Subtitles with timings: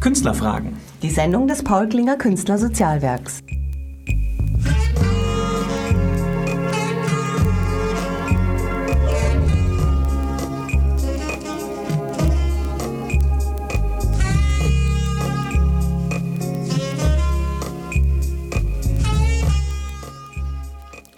[0.00, 0.78] Künstlerfragen.
[1.02, 3.40] Die Sendung des Paul Klinger Künstler Sozialwerks.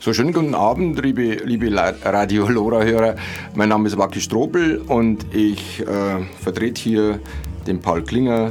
[0.01, 1.73] So, schönen guten Abend, liebe, liebe
[2.03, 3.15] Radio Lora-Hörer.
[3.55, 7.21] Mein Name ist Waki Strobel und ich äh, vertrete hier
[7.69, 8.51] den Paul Klinger,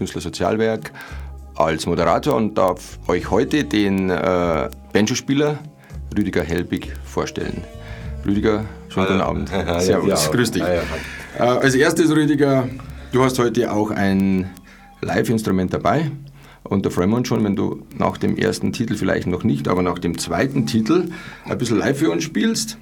[0.00, 0.92] Künstlersozialwerk,
[1.56, 5.58] als Moderator und darf euch heute den äh, Banjo-Spieler
[6.16, 7.62] Rüdiger Helbig vorstellen.
[8.26, 9.48] Rüdiger, schönen guten Abend.
[9.80, 10.62] Servus, ja, grüß dich.
[10.62, 12.66] Äh, als erstes, Rüdiger,
[13.12, 14.48] du hast heute auch ein
[15.02, 16.10] Live-Instrument dabei.
[16.62, 19.68] Und da freuen wir uns schon, wenn du nach dem ersten Titel vielleicht noch nicht,
[19.68, 21.10] aber nach dem zweiten Titel
[21.44, 22.78] ein bisschen live für uns spielst.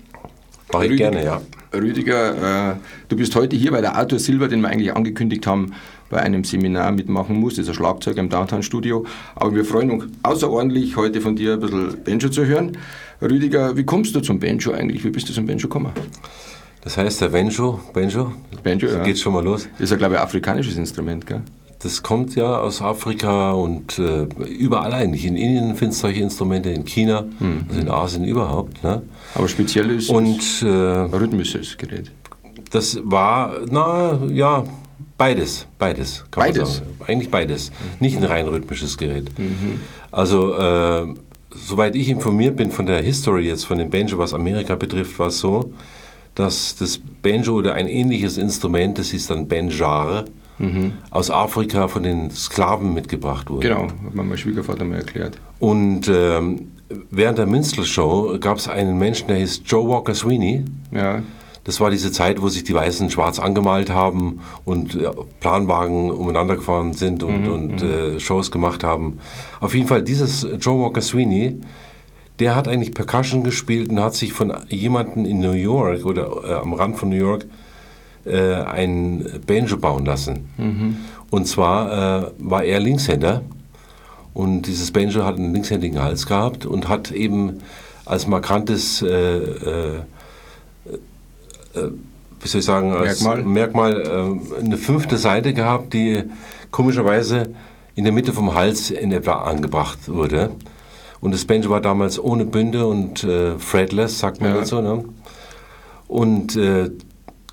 [0.73, 1.41] Mach ich Rüdiger, gerne, ja.
[1.73, 2.77] Rüdiger, äh,
[3.09, 5.73] du bist heute hier, weil der Arthur Silber, den wir eigentlich angekündigt haben,
[6.11, 7.55] bei einem Seminar mitmachen muss.
[7.55, 9.05] Das ist ein Schlagzeuger im Downtown-Studio.
[9.35, 12.77] Aber wir freuen uns außerordentlich, heute von dir ein bisschen Banjo zu hören.
[13.21, 15.05] Rüdiger, wie kommst du zum Banjo eigentlich?
[15.05, 15.93] Wie bist du zum Banjo gekommen?
[16.83, 19.03] Das heißt, der Banjo, Banjo, Banjo ja.
[19.03, 19.69] geht schon mal los.
[19.73, 21.43] Das ist ja, glaube ich, ein afrikanisches Instrument, gell?
[21.81, 25.25] Das kommt ja aus Afrika und äh, überall eigentlich.
[25.25, 27.67] In Indien findest du solche Instrumente, in China, mhm.
[27.69, 28.83] also in Asien überhaupt.
[28.83, 29.03] Ne?
[29.35, 32.11] Aber speziell ist und, es äh, rhythmisches Gerät.
[32.73, 34.65] Das war, na ja,
[35.17, 35.67] beides.
[35.79, 36.25] Beides.
[36.33, 36.83] beides?
[37.07, 37.71] Eigentlich beides.
[38.01, 39.31] Nicht ein rein rhythmisches Gerät.
[39.39, 39.81] Mhm.
[40.11, 41.07] Also, äh,
[41.51, 45.29] soweit ich informiert bin von der History jetzt, von dem Banjo, was Amerika betrifft, war
[45.29, 45.73] es so,
[46.35, 50.25] dass das Banjo oder ein ähnliches Instrument, das ist dann Banjar,
[50.59, 50.93] mhm.
[51.11, 53.69] aus Afrika von den Sklaven mitgebracht wurde.
[53.69, 55.39] Genau, hat mein Schwiegervater mir erklärt.
[55.59, 56.73] Und ähm,
[57.11, 60.65] während der Minstrel-Show gab es einen Menschen, der hieß Joe Walker Sweeney.
[60.91, 61.23] Ja.
[61.65, 66.57] Das war diese Zeit, wo sich die Weißen schwarz angemalt haben und ja, Planwagen umeinander
[66.57, 68.17] gefahren sind und, mhm, und mhm.
[68.17, 69.19] äh, Shows gemacht haben.
[69.61, 71.61] Auf jeden Fall, dieses Joe Walker Sweeney,
[72.39, 76.55] der hat eigentlich Percussion gespielt und hat sich von jemandem in New York oder äh,
[76.55, 77.45] am Rand von New York
[78.29, 80.49] äh, ein Banjo bauen lassen.
[80.57, 80.97] Mhm.
[81.31, 83.43] Und zwar äh, war er Linkshänder
[84.39, 87.59] und dieses Banjo hat einen linkshändigen Hals gehabt und hat eben
[88.05, 89.97] als markantes, äh, äh,
[91.75, 91.91] äh
[92.41, 96.23] wie soll ich sagen, als Merkmal, Merkmal äh, eine fünfte Seite gehabt, die
[96.71, 97.51] komischerweise
[97.97, 100.53] in der Mitte vom Hals in etwa angebracht wurde.
[101.21, 103.27] Und das Banjo war damals ohne Bünde und
[103.59, 104.65] fretless, sagt man ja.
[104.65, 104.81] so.
[104.81, 105.05] Ne?
[106.07, 106.57] Und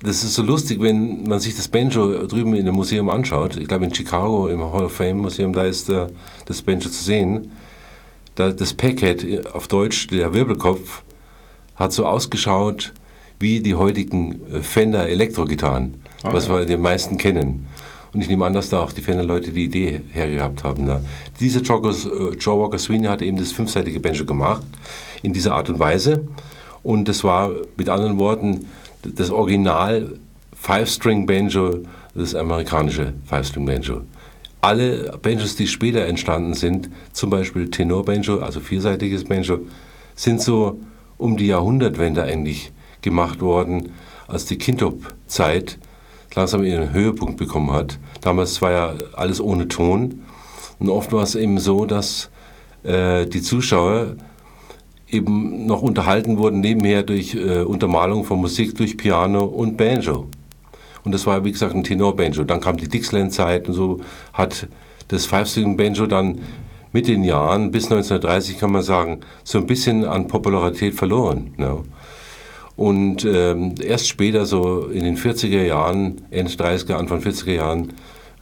[0.02, 3.56] das ist so lustig, wenn man sich das Banjo drüben in dem Museum anschaut.
[3.56, 6.06] Ich glaube in Chicago im Hall of Fame Museum, da ist äh,
[6.44, 7.52] das Banjo zu sehen.
[8.34, 11.02] Da, das Packhead auf Deutsch, der Wirbelkopf,
[11.76, 12.92] hat so ausgeschaut
[13.38, 16.58] wie die heutigen äh, Fender Elektrogitarren, ah, was ja.
[16.58, 17.66] wir die meisten kennen.
[18.12, 20.86] Und ich nehme an, dass da auch die Fender-Leute die Idee hergehabt haben.
[20.86, 21.02] Da.
[21.40, 24.64] Dieser Joe, äh, Joe Walker Sweeney hat eben das fünfseitige Banjo gemacht,
[25.22, 26.28] in dieser Art und Weise.
[26.82, 28.66] Und das war mit anderen Worten
[29.14, 30.18] das Original
[30.54, 31.80] Five-String-Banjo,
[32.14, 34.02] das amerikanische Five-String-Banjo.
[34.60, 39.60] Alle Banjos, die später entstanden sind, zum Beispiel Tenor-Banjo, also vierseitiges Banjo,
[40.14, 40.80] sind so
[41.18, 42.72] um die Jahrhundertwende eigentlich
[43.02, 43.92] gemacht worden,
[44.26, 45.78] als die Kintop-Zeit
[46.34, 47.98] langsam ihren Höhepunkt bekommen hat.
[48.20, 50.22] Damals war ja alles ohne Ton
[50.78, 52.30] und oft war es eben so, dass
[52.82, 54.16] äh, die Zuschauer
[55.16, 60.26] eben noch unterhalten wurden nebenher durch äh, Untermalung von Musik durch Piano und Banjo.
[61.04, 62.44] Und das war, wie gesagt, ein Tenor-Banjo.
[62.44, 64.00] Dann kam die Dixieland-Zeit und so
[64.32, 64.68] hat
[65.08, 66.40] das Five-String-Banjo dann
[66.92, 71.52] mit den Jahren, bis 1930 kann man sagen, so ein bisschen an Popularität verloren.
[71.56, 71.82] Ne?
[72.74, 77.92] Und ähm, erst später, so in den 40er Jahren, Ende 30er, Anfang 40er Jahren,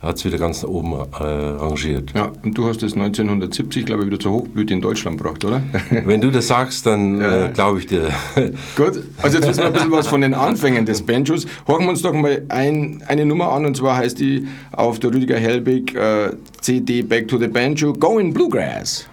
[0.05, 2.13] hat es wieder ganz nach oben äh, rangiert.
[2.15, 5.63] Ja, und du hast es 1970, glaube ich, wieder zur Hochblüte in Deutschland gebracht, oder?
[5.91, 7.47] Wenn du das sagst, dann ja.
[7.47, 8.09] äh, glaube ich dir.
[8.77, 11.47] Gut, also jetzt wissen wir ein bisschen was von den Anfängen des Banjos.
[11.67, 15.13] Horchen wir uns doch mal ein, eine Nummer an, und zwar heißt die auf der
[15.13, 16.31] Rüdiger Helbig äh,
[16.61, 19.09] CD Back to the Banjo Going Bluegrass.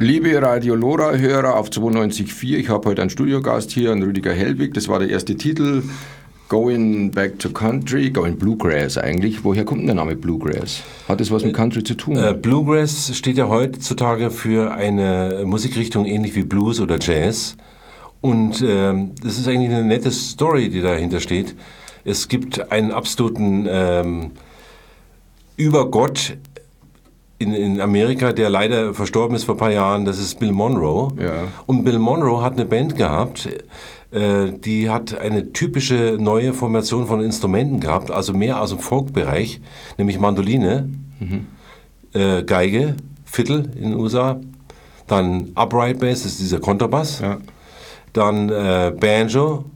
[0.00, 4.72] Liebe Radio Lora-Hörer auf 92.4, ich habe heute einen Studiogast hier, einen Rüdiger Helbig.
[4.74, 5.82] Das war der erste Titel
[6.48, 9.44] Going Back to Country, Going Bluegrass eigentlich.
[9.44, 10.82] Woher kommt denn der Name Bluegrass?
[11.06, 12.16] Hat das was mit Country zu tun?
[12.16, 17.56] Äh, Bluegrass steht ja heutzutage für eine Musikrichtung ähnlich wie Blues oder Jazz.
[18.20, 21.54] Und äh, das ist eigentlich eine nette Story, die dahinter steht.
[22.04, 24.30] Es gibt einen absoluten ähm,
[25.56, 26.36] Übergott
[27.38, 31.12] in, in Amerika, der leider verstorben ist vor ein paar Jahren, das ist Bill Monroe.
[31.20, 31.48] Ja.
[31.66, 33.48] Und Bill Monroe hat eine Band gehabt,
[34.10, 39.60] die hat eine typische neue Formation von Instrumenten gehabt, also mehr aus dem Folkbereich,
[39.98, 40.88] nämlich Mandoline,
[42.14, 42.96] äh, Geige,
[43.26, 44.40] Viertel in den USA,
[45.06, 47.36] dann Upright Bass, das ist dieser Kontrabass, Ja.
[48.14, 49.66] dann äh, Banjo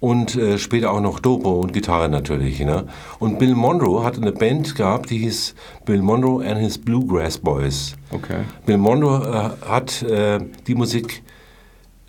[0.00, 2.58] und äh, später auch noch Dobro und Gitarre natürlich.
[2.58, 2.86] Ne?
[3.20, 5.54] Und Bill Monroe hatte eine Band gehabt, die hieß
[5.84, 7.94] Bill Monroe and his Bluegrass Boys.
[8.10, 8.40] Okay.
[8.66, 11.22] Bill Monroe äh, hat äh, die Musik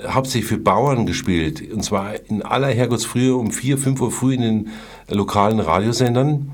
[0.08, 1.64] hauptsächlich für Bauern gespielt.
[1.72, 4.68] Und zwar in aller Herrgottsfrühe um 4, 5 Uhr früh in den
[5.10, 6.52] lokalen Radiosendern.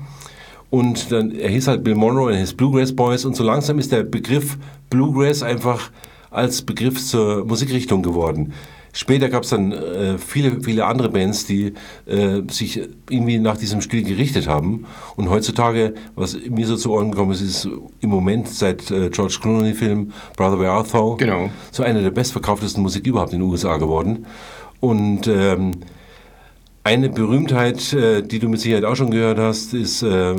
[0.70, 3.24] Und dann, er hieß halt Bill Monroe and his Bluegrass Boys.
[3.24, 4.56] Und so langsam ist der Begriff
[4.88, 5.90] Bluegrass einfach
[6.30, 8.52] als Begriff zur Musikrichtung geworden.
[8.92, 11.74] Später gab es dann äh, viele, viele andere Bands, die
[12.06, 14.86] äh, sich irgendwie nach diesem Stil gerichtet haben.
[15.16, 17.68] Und heutzutage, was mir so zu Ohren gekommen ist, ist
[18.00, 21.50] im Moment seit äh, George Clooney-Film Brother Where Art Thou Genau.
[21.70, 24.26] so eine der bestverkauftesten Musik überhaupt in den USA geworden.
[24.80, 25.72] Und ähm,
[26.82, 30.34] eine Berühmtheit, äh, die du mit Sicherheit auch schon gehört hast, ist äh,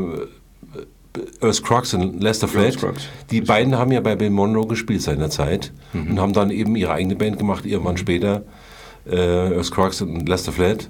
[1.41, 2.79] Earth Crux und Lester Crux.
[3.31, 5.71] Die beiden haben ja bei Bill Monroe gespielt seinerzeit
[6.09, 8.43] und haben dann eben ihre eigene Band gemacht, irgendwann später.
[9.09, 9.17] Äh,
[9.55, 10.89] Earth Crux und Lester Flatt.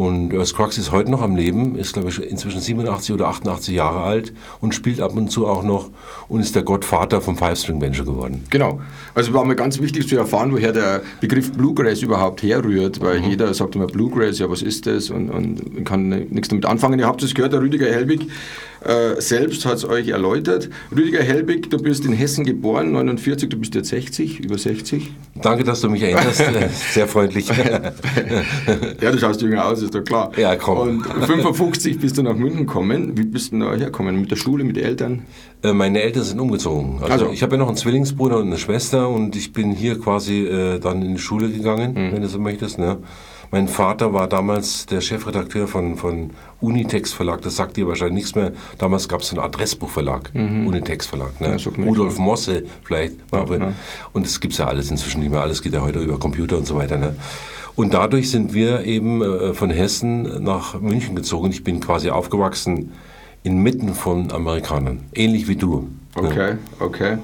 [0.00, 3.74] Und Earth Crux ist heute noch am Leben, ist glaube ich inzwischen 87 oder 88
[3.74, 4.32] Jahre alt
[4.62, 5.90] und spielt ab und zu auch noch
[6.26, 8.42] und ist der Gottvater vom Five-String-Banjo geworden.
[8.48, 8.80] Genau.
[9.14, 13.52] Also war mir ganz wichtig zu erfahren, woher der Begriff Bluegrass überhaupt herrührt, weil jeder
[13.52, 15.10] sagt immer Bluegrass, ja, was ist das?
[15.10, 16.98] Und, und kann nichts damit anfangen.
[16.98, 18.26] Ihr habt es gehört, der Rüdiger Helbig
[18.84, 20.70] äh, selbst hat es euch erläutert.
[20.90, 25.12] Rüdiger Helbig, du bist in Hessen geboren, 49, du bist jetzt 60, über 60.
[25.42, 26.40] Danke, dass du mich erinnerst.
[26.40, 27.50] Äh, Sehr freundlich.
[29.00, 30.30] Ja, du schaust jünger aus, ist doch klar.
[30.36, 30.78] Ja, komm.
[30.78, 33.16] Und 55 bist du nach München gekommen.
[33.16, 34.20] Wie bist du da hergekommen?
[34.20, 35.22] Mit der Schule, mit den Eltern?
[35.62, 36.98] Äh, Meine Eltern sind umgezogen.
[37.00, 37.30] Also, Also.
[37.32, 40.78] ich habe ja noch einen Zwillingsbruder und eine Schwester und ich bin hier quasi äh,
[40.78, 42.78] dann in die Schule gegangen, wenn du so möchtest.
[42.78, 42.98] Ne?
[43.52, 48.34] Mein Vater war damals der Chefredakteur von, von Unitex Verlag, das sagt dir wahrscheinlich nichts
[48.36, 48.52] mehr.
[48.78, 51.40] Damals gab es einen Adressbuchverlag, Unitex Verlag.
[51.40, 51.56] Ne?
[51.58, 53.14] Ja, Rudolf Mosse vielleicht.
[53.32, 53.72] Ja, ja.
[54.12, 55.40] Und das gibt's ja alles inzwischen nicht mehr.
[55.40, 56.96] Alles geht ja heute über Computer und so weiter.
[56.96, 57.16] Ne?
[57.80, 61.48] Und dadurch sind wir eben äh, von Hessen nach München gezogen.
[61.48, 62.92] Ich bin quasi aufgewachsen
[63.42, 65.00] inmitten von Amerikanern.
[65.14, 65.88] Ähnlich wie du.
[66.14, 67.16] Okay, okay.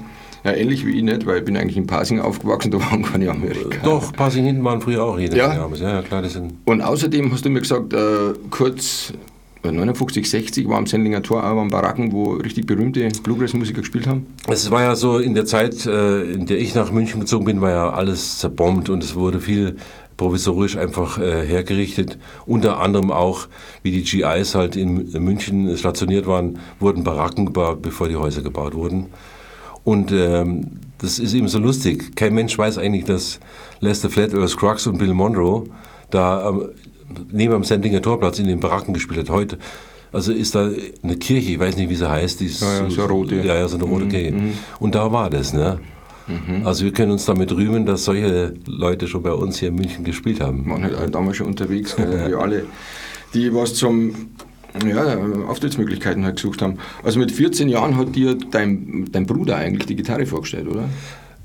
[0.43, 3.29] Ja, ähnlich wie ich nicht, weil ich bin eigentlich in Pasing aufgewachsen, da waren keine
[3.29, 3.83] Amerikaner.
[3.83, 5.53] Doch, Passing hinten waren früher auch jede Ja?
[5.53, 6.53] Ja, ja, klar, das sind.
[6.65, 9.13] Und außerdem hast du mir gesagt, äh, kurz
[9.61, 14.07] äh, 59, 60 war am Sendlinger Tor auch waren Baracken, wo richtig berühmte Bluegrass-Musiker gespielt
[14.07, 14.25] haben.
[14.47, 17.61] Es war ja so, in der Zeit, äh, in der ich nach München gezogen bin,
[17.61, 19.75] war ja alles zerbombt und es wurde viel
[20.17, 22.17] provisorisch einfach äh, hergerichtet.
[22.45, 23.47] Unter anderem auch,
[23.83, 28.73] wie die GIs halt in München stationiert waren, wurden Baracken gebaut, bevor die Häuser gebaut
[28.73, 29.07] wurden.
[29.83, 32.15] Und ähm, das ist eben so lustig.
[32.15, 33.39] Kein Mensch weiß eigentlich, dass
[33.79, 35.65] Lester Flatt, Earl Crux und Bill Monroe
[36.09, 36.69] da ähm,
[37.31, 39.29] neben am Sendlinger Torplatz in den Baracken gespielt hat.
[39.29, 39.57] Heute,
[40.11, 40.69] also ist da
[41.03, 42.39] eine Kirche, ich weiß nicht, wie sie heißt.
[42.39, 43.35] Die ist Ja, ja, so eine rote.
[43.35, 44.33] Ja, ja, so eine rote Kirche.
[44.79, 45.79] Und da war das, ne?
[46.63, 50.03] Also wir können uns damit rühmen, dass solche Leute schon bei uns hier in München
[50.03, 50.69] gespielt haben.
[50.69, 52.65] waren halt alle damals schon unterwegs, gell, wie alle,
[53.33, 54.13] die was zum
[54.85, 56.77] ja, Auftrittsmöglichkeiten halt gesucht haben.
[57.03, 60.85] Also mit 14 Jahren hat dir dein, dein Bruder eigentlich die Gitarre vorgestellt, oder?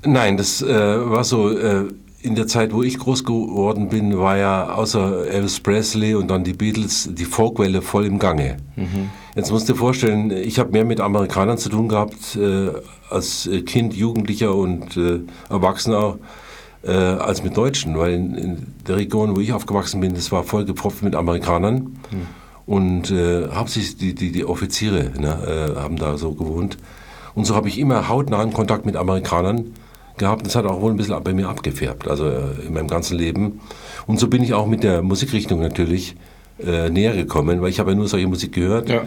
[0.05, 1.85] Nein, das äh, war so, äh,
[2.23, 6.43] in der Zeit, wo ich groß geworden bin, war ja außer Elvis Presley und dann
[6.45, 8.57] die Beatles die Folkwelle voll im Gange.
[9.35, 12.69] Jetzt musst du dir vorstellen, ich habe mehr mit Amerikanern zu tun gehabt, äh,
[13.09, 16.17] als äh, Kind, Jugendlicher und äh, Erwachsener
[16.83, 20.43] äh, als mit Deutschen, weil in, in der Region, wo ich aufgewachsen bin, das war
[20.43, 21.97] voll gepropft mit Amerikanern.
[22.65, 26.77] Und äh, hauptsächlich die, die, die Offiziere ne, äh, haben da so gewohnt.
[27.35, 29.73] Und so habe ich immer hautnahen Kontakt mit Amerikanern
[30.17, 30.45] gehabt.
[30.45, 33.59] Das hat auch wohl ein bisschen bei mir abgefärbt, also äh, in meinem ganzen Leben.
[34.07, 36.15] Und so bin ich auch mit der Musikrichtung natürlich
[36.63, 38.89] äh, näher gekommen, weil ich habe ja nur solche Musik gehört.
[38.89, 39.03] Ja.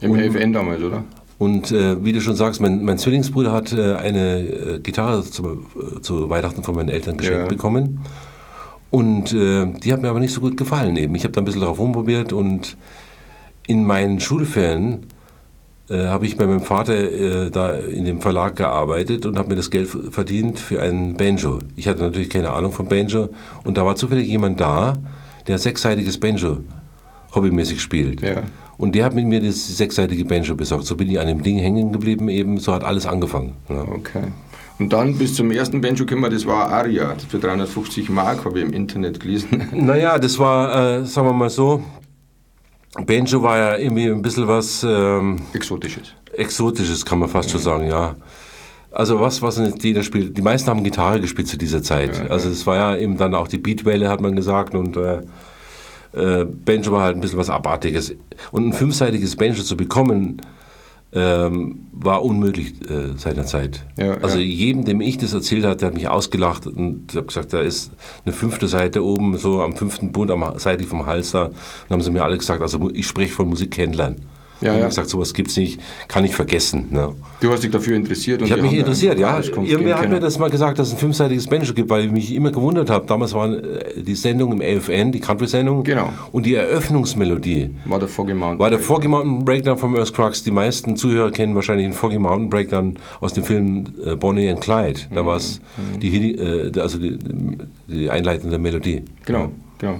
[0.00, 1.04] Im FN damals, oder?
[1.38, 5.64] Und äh, wie du schon sagst, mein, mein Zwillingsbruder hat äh, eine äh, Gitarre zu,
[5.96, 7.46] äh, zu Weihnachten von meinen Eltern geschenkt Ja.
[7.48, 8.00] bekommen.
[8.90, 11.14] Und die hat mir aber nicht so gut gefallen eben.
[11.14, 12.78] Ich habe da ein bisschen drauf rumprobiert und
[13.66, 15.00] in meinen Schulferien
[15.90, 19.56] äh, habe ich bei meinem Vater äh, da in dem Verlag gearbeitet und habe mir
[19.56, 21.60] das Geld verdient für einen Banjo.
[21.76, 23.30] Ich hatte natürlich keine Ahnung von Banjo
[23.64, 24.94] und da war zufällig jemand da,
[25.46, 26.58] der sechsseitiges Banjo
[27.34, 28.22] hobbymäßig spielt.
[28.22, 28.42] Ja.
[28.76, 30.84] Und der hat mit mir das sechsseitige Banjo besorgt.
[30.84, 33.54] So bin ich an dem Ding hängen geblieben eben, so hat alles angefangen.
[33.68, 33.82] Ja.
[33.82, 34.24] Okay.
[34.78, 37.16] Und dann bis zum ersten Banjo gekommen, das war Aria.
[37.28, 39.68] Für 350 Mark habe ich im Internet gelesen.
[39.72, 41.82] Naja, das war, äh, sagen wir mal so,
[42.94, 46.12] Banjo war ja irgendwie ein bisschen was ähm, Exotisches.
[46.32, 48.16] Exotisches, kann man fast schon sagen, ja.
[48.90, 50.36] Also was, was nicht jeder spielt.
[50.36, 52.30] Die meisten haben Gitarre gespielt zu dieser Zeit.
[52.30, 55.20] also es war ja eben dann auch die Beatwelle, hat man gesagt, und äh,
[56.14, 58.14] äh, Banjo war halt ein bisschen was Abartiges.
[58.50, 60.40] Und ein fünfseitiges Banjo zu bekommen,
[61.12, 63.84] ähm, war unmöglich äh, seinerzeit.
[63.96, 64.44] Ja, also ja.
[64.44, 67.92] jedem, dem ich das erzählt habe, der hat mich ausgelacht und hat gesagt, da ist
[68.24, 71.46] eine fünfte Seite oben, so am fünften Bund, am seitlich vom Hals da.
[71.46, 71.54] Und
[71.90, 74.16] haben sie mir alle gesagt, also ich spreche von Musikhändlern.
[74.60, 74.86] Ja, und ja.
[74.88, 76.86] gesagt, sowas gibt's nicht, kann ich vergessen.
[76.90, 77.14] Ne?
[77.40, 78.40] Du hast dich dafür interessiert.
[78.40, 79.38] und Ich habe die mich interessiert, ja.
[79.38, 82.34] Irgendwer hat mir das mal gesagt, dass es ein fünfseitiges Banjo gibt, weil ich mich
[82.34, 83.06] immer gewundert habe.
[83.06, 85.84] Damals war äh, die Sendung im AFN, die Country-Sendung.
[85.84, 86.12] Genau.
[86.32, 88.58] Und die Eröffnungsmelodie War der Foggy Mountain.
[88.58, 90.42] war der Foggy Mountain Breakdown vom Earth Crux.
[90.42, 94.60] Die meisten Zuhörer kennen wahrscheinlich den Foggy Mountain Breakdown aus dem Film äh, Bonnie and
[94.60, 95.00] Clyde.
[95.14, 95.60] Da war es
[96.02, 97.18] die, Hidi- äh, also die,
[97.86, 99.02] die einleitende Melodie.
[99.24, 99.98] Genau, genau.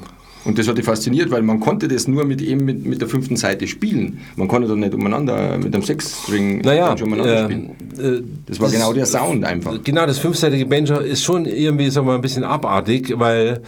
[0.48, 3.08] Und das hat dich fasziniert, weil man konnte das nur mit eben mit, mit der
[3.08, 4.18] fünften Seite spielen.
[4.34, 7.70] Man konnte doch nicht umeinander mit einem Sechsstring Naja, schon umeinander äh, spielen.
[7.98, 9.78] äh, Das war genau der Sound einfach.
[9.84, 13.60] Genau, das fünfseitige Banjo ist schon irgendwie, sagen wir mal, ein bisschen abartig, weil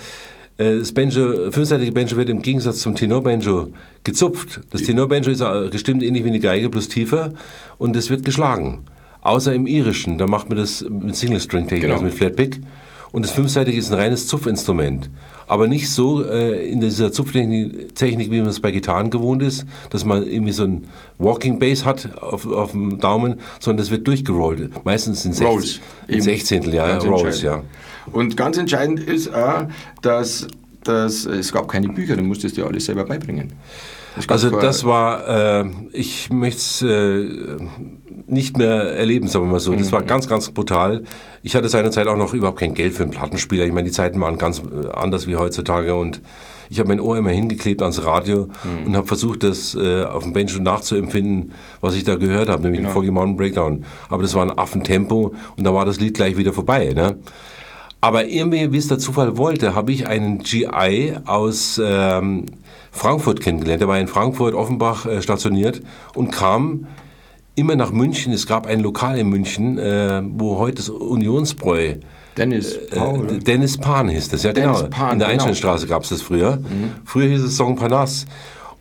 [0.57, 3.69] äh, das Banjo, fünfseitige Banjo wird im Gegensatz zum Tenorbanjo
[4.03, 4.63] gezupft.
[4.71, 7.35] Das Tenorbanjo ist äh, gestimmt ähnlich wie eine Geige, bloß tiefer
[7.77, 8.85] und es wird geschlagen.
[9.21, 11.95] Außer im Irischen, da macht man das mit Single-String-Technik, Genau.
[11.95, 12.59] also mit Flatpick.
[13.13, 15.11] Und das fünfseitige ist ein reines Zupfinstrument.
[15.51, 19.67] Aber nicht so äh, in dieser Zupftechnik, Technik, wie man es bei Gitarren gewohnt ist,
[19.91, 20.85] dass man irgendwie so ein
[21.19, 24.85] Walking Bass hat auf, auf dem Daumen, sondern das wird durchgerollt.
[24.85, 25.81] Meistens in, Rolls.
[26.07, 26.23] In.
[26.23, 27.65] Sechzehntel, ja, Rolls, ja.
[28.13, 29.65] Und ganz entscheidend ist auch,
[30.03, 30.47] dass,
[30.85, 33.53] dass es gab keine Bücher, du musstest dir alles selber beibringen.
[34.17, 37.57] Gab Also zwar- das war, äh, ich möchte es äh,
[38.27, 39.73] nicht mehr erleben, sagen wir mal so.
[39.75, 39.93] Das Mhm.
[39.93, 41.05] war ganz, ganz brutal.
[41.43, 43.65] Ich hatte seinerzeit auch noch überhaupt kein Geld für einen Plattenspieler.
[43.65, 46.21] Ich meine, die Zeiten waren ganz äh, anders wie heutzutage und
[46.69, 48.87] ich habe mein Ohr immer hingeklebt ans Radio Mhm.
[48.87, 52.81] und habe versucht, das äh, auf dem Banjo nachzuempfinden, was ich da gehört habe, nämlich
[52.81, 52.91] Genau.
[52.91, 53.85] den Foggy Mountain Breakdown.
[54.09, 56.93] Aber das war ein Affentempo und da war das Lied gleich wieder vorbei.
[56.95, 57.17] Ne?
[58.01, 62.47] Aber irgendwie, wie es der Zufall wollte, habe ich einen GI aus ähm,
[62.91, 63.81] Frankfurt kennengelernt.
[63.81, 65.83] Der war in Frankfurt, Offenbach äh, stationiert
[66.15, 66.87] und kam
[67.57, 68.33] immer nach München.
[68.33, 71.97] Es gab ein Lokal in München, äh, wo heute das Unionsbräu
[72.37, 73.29] Dennis Paul.
[73.29, 74.91] äh, Dennis Pan hieß das, ja Dennis genau.
[74.91, 75.41] Pan, In der genau.
[75.41, 76.59] Einsteinstraße gab es das früher.
[77.05, 78.27] Früher hieß es Song Panas.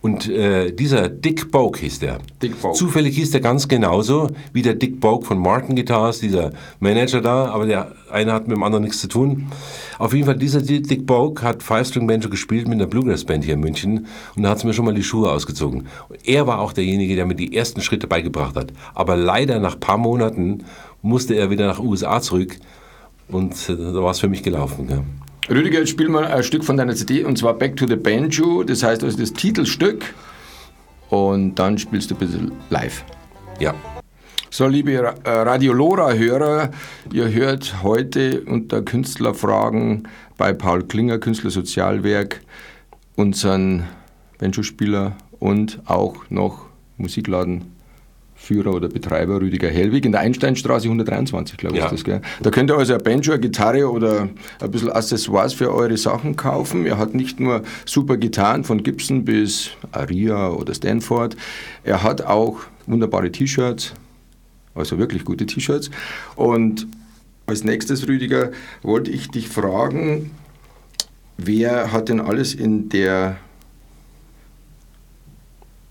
[0.02, 2.20] Und äh, dieser Dick Boak hieß der.
[2.42, 2.76] Dick Boak.
[2.76, 7.46] Zufällig hieß der ganz genauso wie der Dick Boak von Martin Guitars, dieser Manager da,
[7.48, 9.48] aber der eine hat mit dem anderen nichts zu tun.
[9.98, 14.08] Auf jeden Fall, dieser Dick Boak hat Five-String-Banjo gespielt mit einer Bluegrass-Band hier in München
[14.38, 15.88] und da hat es mir schon mal die Schuhe ausgezogen.
[16.24, 18.72] Er war auch derjenige, der mir die ersten Schritte beigebracht hat.
[18.96, 20.64] Aber leider nach ein paar Monaten
[21.02, 22.58] musste er wieder nach USA zurück
[23.28, 24.88] und äh, da war es für mich gelaufen.
[24.90, 25.04] Ja.
[25.50, 28.64] Rüdiger, jetzt spielen wir ein Stück von deiner CD und zwar Back to the Banjo,
[28.64, 30.14] das heißt also das Titelstück.
[31.10, 33.04] Und dann spielst du ein bisschen live.
[33.60, 33.74] ja.
[34.52, 36.70] So, liebe äh, Radio Lora-Hörer,
[37.12, 42.42] ihr hört heute unter Künstlerfragen bei Paul Klinger, Künstlersozialwerk,
[43.16, 43.88] unseren
[44.40, 46.66] Banjo-Spieler und auch noch
[48.40, 51.86] Musikladenführer oder Betreiber Rüdiger Hellwig in der Einsteinstraße 123, glaube ich, Ja.
[51.88, 52.22] ist das, gell?
[52.42, 54.30] Da könnt ihr also ein Banjo, eine Gitarre oder
[54.60, 56.86] ein bisschen Accessoires für eure Sachen kaufen.
[56.86, 61.36] Er hat nicht nur super Gitarren von Gibson bis Aria oder Stanford,
[61.84, 63.94] er hat auch wunderbare T-Shirts,
[64.76, 65.92] also wirklich gute T-Shirts.
[66.36, 66.88] Und
[67.46, 70.32] als nächstes, Rüdiger, wollte ich dich fragen,
[71.38, 73.38] wer hat denn alles in der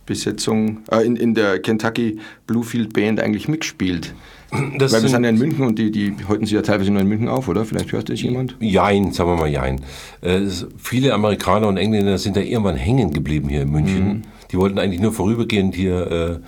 [0.08, 4.14] Besetzung, äh, in, in der Kentucky Bluefield Band eigentlich mitgespielt?
[4.78, 7.02] Das Weil wir sind- ja in München und die, die halten sich ja teilweise nur
[7.02, 7.64] in München auf, oder?
[7.66, 8.56] Vielleicht hört das jemand?
[8.60, 9.82] Jein, sagen wir mal Jein.
[10.22, 10.40] Äh,
[10.78, 14.08] viele Amerikaner und Engländer sind da irgendwann hängen geblieben hier in München.
[14.08, 14.22] Mhm.
[14.50, 16.46] Die wollten eigentlich nur vorübergehend hier äh,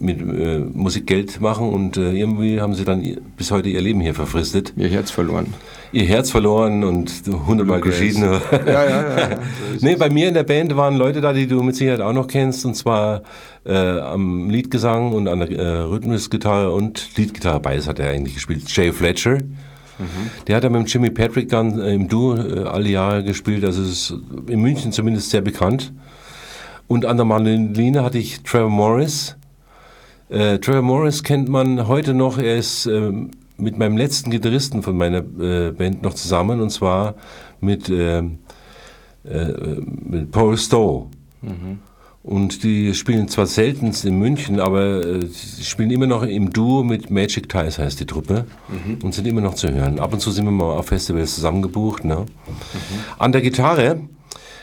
[0.00, 3.02] mit äh, Musik Geld machen und äh, irgendwie haben sie dann
[3.36, 4.72] bis heute ihr Leben hier verfristet.
[4.76, 5.54] Ihr Herz verloren.
[5.92, 7.10] Ihr Herz verloren und
[7.46, 8.22] hundertmal geschieden.
[8.24, 9.18] Ja, ja, ja.
[9.18, 9.38] ja.
[9.80, 12.26] Nee, bei mir in der Band waren Leute da, die du mit Sicherheit auch noch
[12.26, 13.22] kennst, und zwar
[13.64, 18.64] äh, am Liedgesang und an der äh, Rhythmusgitarre und Leadgitarre, beides hat er eigentlich gespielt.
[18.68, 19.38] Jay Fletcher.
[20.46, 23.82] Der hat ja mit Jimmy Patrick dann äh, im Duo äh, alle Jahre gespielt, also
[23.82, 24.14] ist
[24.46, 25.92] in München zumindest sehr bekannt.
[26.86, 29.35] Und an der Mandoline hatte ich Trevor Morris.
[30.28, 34.96] Äh, Trevor Morris kennt man heute noch, er ist ähm, mit meinem letzten Gitarristen von
[34.96, 37.14] meiner äh, Band noch zusammen, und zwar
[37.60, 38.38] mit, ähm,
[39.24, 39.52] äh,
[39.84, 41.06] mit Paul Stowe.
[42.24, 46.82] Und die spielen zwar seltenst in München, aber äh, sie spielen immer noch im Duo
[46.82, 48.46] mit Magic Ties, heißt die Truppe,
[49.02, 50.00] und sind immer noch zu hören.
[50.00, 52.04] Ab und zu sind wir mal auf Festivals zusammengebucht.
[52.04, 52.26] Ne?
[53.18, 54.00] An der Gitarre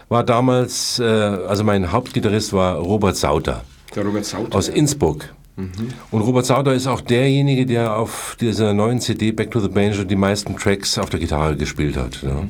[0.09, 3.63] war damals, äh, also mein Hauptgitarrist war Robert Sauter
[3.95, 4.53] Der Robert Sauter.
[4.57, 5.33] aus Innsbruck.
[5.55, 10.03] Und Robert Sauter ist auch derjenige, der auf dieser neuen CD Back to the Banjo
[10.03, 12.23] die meisten Tracks auf der Gitarre gespielt hat.
[12.23, 12.43] Ja.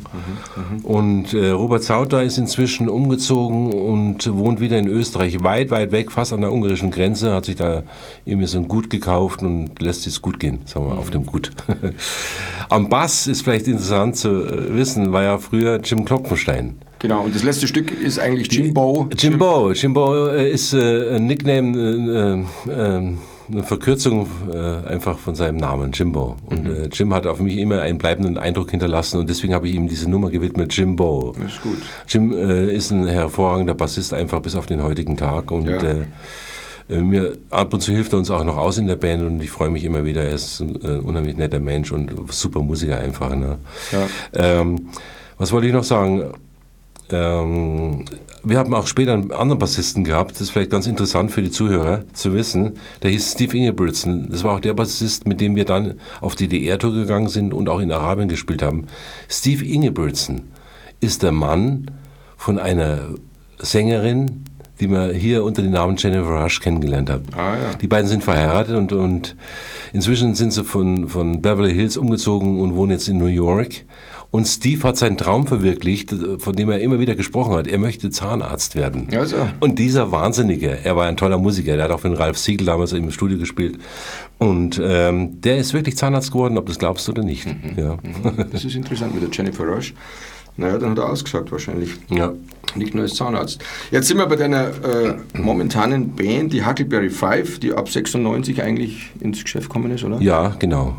[0.83, 6.13] Und äh, Robert Sauter ist inzwischen umgezogen und wohnt wieder in Österreich, weit, weit weg,
[6.13, 7.83] fast an der ungarischen Grenze, hat sich da
[8.23, 11.51] irgendwie so ein Gut gekauft und lässt es gut gehen, sagen wir, auf dem Gut.
[12.69, 16.77] Am Bass ist vielleicht interessant zu äh, wissen, war ja früher Jim Klopfenstein.
[17.03, 19.09] Genau, und das letzte Stück ist eigentlich Jimbo.
[19.17, 19.73] Jimbo.
[19.73, 23.13] Jimbo äh, ist äh, ein Nickname, äh, äh,
[23.51, 24.25] eine Verkürzung
[24.87, 26.37] einfach von seinem Namen, Jimbo.
[26.45, 29.75] Und äh, Jim hat auf mich immer einen bleibenden Eindruck hinterlassen und deswegen habe ich
[29.75, 31.35] ihm diese Nummer gewidmet, Jimbo.
[31.37, 31.77] Das ist gut.
[32.07, 35.51] Jim ist ein hervorragender Bassist, einfach bis auf den heutigen Tag.
[35.51, 37.01] Und Ja.
[37.01, 39.51] mir ab und zu hilft er uns auch noch aus in der Band und ich
[39.51, 40.23] freue mich immer wieder.
[40.23, 43.35] Er ist ein unheimlich netter Mensch und super Musiker einfach.
[43.35, 43.57] Ne?
[43.91, 44.07] Ja.
[44.61, 44.87] Ähm,
[45.37, 46.31] was wollte ich noch sagen?
[47.13, 48.05] Ähm,
[48.43, 51.51] wir haben auch später einen anderen Bassisten gehabt, das ist vielleicht ganz interessant für die
[51.51, 52.73] Zuhörer zu wissen.
[53.01, 54.29] Der hieß Steve Ingebrigtsen.
[54.29, 57.69] Das war auch der Bassist, mit dem wir dann auf die DR-Tour gegangen sind und
[57.69, 58.87] auch in Arabien gespielt haben.
[59.29, 60.51] Steve Ingebrigtsen
[60.99, 61.91] ist der Mann
[62.35, 63.09] von einer
[63.59, 64.43] Sängerin,
[64.79, 67.21] die man hier unter dem Namen Jennifer Rush kennengelernt hat.
[67.37, 67.73] Ah, ja.
[67.81, 69.35] Die beiden sind verheiratet und, und
[69.93, 73.85] inzwischen sind sie von, von Beverly Hills umgezogen und wohnen jetzt in New York.
[74.33, 77.67] Und Steve hat seinen Traum verwirklicht, von dem er immer wieder gesprochen hat.
[77.67, 79.07] Er möchte Zahnarzt werden.
[79.11, 79.35] Ja, so.
[79.59, 82.65] Und dieser Wahnsinnige, er war ein toller Musiker, der hat auch für den Ralf Siegel
[82.65, 83.77] damals im Studio gespielt.
[84.39, 87.45] Und ähm, der ist wirklich Zahnarzt geworden, ob du das glaubst oder nicht.
[87.77, 87.99] Ja.
[88.51, 89.93] Das ist interessant mit der Jennifer Rush.
[90.57, 91.91] Naja, dann hat er ausgesagt wahrscheinlich.
[92.09, 92.33] ja.
[92.75, 93.59] Nicht nur als Zahnarzt.
[93.91, 99.11] Jetzt sind wir bei deiner äh, momentanen Band, die Huckleberry Five, die ab 96 eigentlich
[99.19, 100.19] ins Geschäft gekommen ist, oder?
[100.21, 100.95] Ja, genau.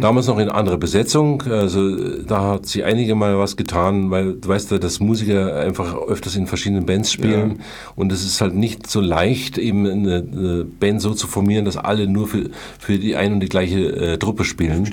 [0.00, 1.42] Damals noch in anderer Besetzung.
[1.42, 5.94] Also da hat sich einige mal was getan, weil du weißt ja, dass Musiker einfach
[5.94, 7.60] öfters in verschiedenen Bands spielen
[7.96, 11.76] und es ist halt nicht so leicht, eben eine, eine Band so zu formieren, dass
[11.76, 14.88] alle nur für, für die ein und die gleiche äh, Truppe spielen.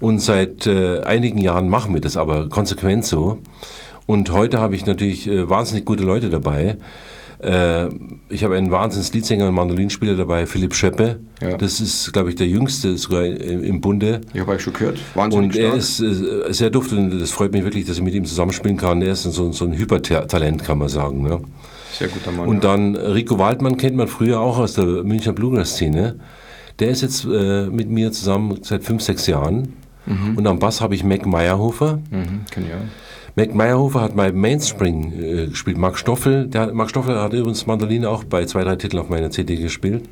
[0.00, 3.38] Und seit äh, einigen Jahren machen wir das aber konsequent so.
[4.06, 6.76] Und heute habe ich natürlich äh, wahnsinnig gute Leute dabei.
[7.42, 7.88] Äh,
[8.28, 11.20] ich habe einen wahnsinns Leadsänger und Mandolinspieler dabei, Philipp Schöppe.
[11.40, 11.56] Ja.
[11.56, 14.20] Das ist, glaube ich, der jüngste sogar im Bunde.
[14.32, 14.98] Ich habe euch schon gehört.
[15.14, 15.78] Wahnsinnig Und er stark.
[15.78, 19.02] ist äh, sehr duftet und das freut mich wirklich, dass ich mit ihm zusammenspielen kann.
[19.02, 21.22] Er ist so, so ein Hypertalent, kann man sagen.
[21.22, 21.40] Ne?
[21.98, 22.48] Sehr guter Mann.
[22.48, 26.16] Und dann Rico Waldmann kennt man früher auch aus der Münchner Bluegrass-Szene.
[26.78, 29.74] Der ist jetzt äh, mit mir zusammen seit fünf, sechs Jahren.
[30.04, 32.00] Und am Bass habe ich Mac Meyerhofer.
[32.10, 32.78] Mhm, ja.
[33.34, 35.78] Mac Meyerhofer hat bei Mainspring äh, gespielt.
[35.78, 39.08] Mark Stoffel, der, hat- Mark Stoffel hat übrigens Mandoline auch bei zwei, drei Titeln auf
[39.08, 40.04] meiner CD gespielt.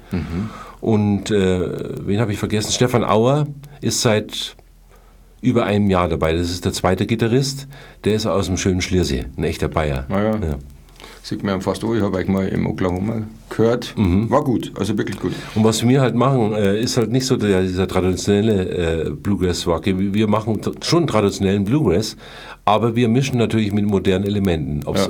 [0.81, 2.73] Und äh, wen habe ich vergessen?
[2.73, 3.47] Stefan Auer
[3.83, 4.57] ist seit
[5.43, 6.33] über einem Jahr dabei.
[6.35, 7.67] Das ist der zweite Gitarrist.
[8.05, 10.07] Der ist aus dem schönen Schliersee, ein echter Bayer.
[10.09, 10.39] Ah ja.
[11.23, 13.95] Sieht man fast an, ich habe euch mal im Oklahoma gehört.
[13.97, 14.31] Mhm.
[14.31, 15.33] War gut, also wirklich gut.
[15.55, 20.15] Und was wir halt machen, äh, ist halt nicht so der, dieser traditionelle äh, Bluegrass-Wacke.
[20.15, 22.17] Wir machen schon traditionellen Bluegrass,
[22.65, 24.83] aber wir mischen natürlich mit modernen Elementen.
[24.95, 25.09] Ja.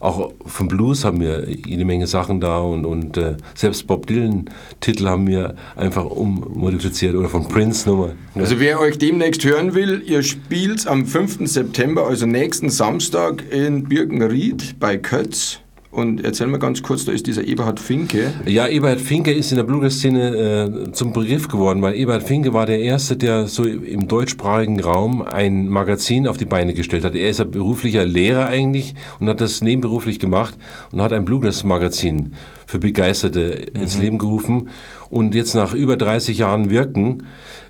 [0.00, 5.06] Auch vom Blues haben wir jede Menge Sachen da und, und äh, selbst Bob Dylan-Titel
[5.06, 8.14] haben wir einfach ummodifiziert oder von Prince nochmal.
[8.34, 11.40] Also wer euch demnächst hören will, ihr spielt am 5.
[11.48, 15.60] September, also nächsten Samstag in Birkenried bei Kötz.
[15.90, 18.32] Und erzähl mal ganz kurz, da ist dieser Eberhard Finke.
[18.46, 22.64] Ja, Eberhard Finke ist in der Bluegrass-Szene äh, zum Begriff geworden, weil Eberhard Finke war
[22.64, 27.16] der Erste, der so im deutschsprachigen Raum ein Magazin auf die Beine gestellt hat.
[27.16, 30.56] Er ist ein beruflicher Lehrer eigentlich und hat das nebenberuflich gemacht
[30.92, 32.34] und hat ein Bluegrass-Magazin
[32.66, 33.40] für Begeisterte
[33.74, 34.68] ins Leben gerufen.
[35.10, 37.24] Und jetzt nach über 30 Jahren Wirken